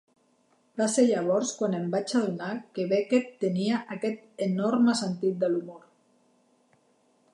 [0.81, 5.81] Va ser llavors quan em vaig adonar que Beckett tenia aquest enorme sentit de l'humor.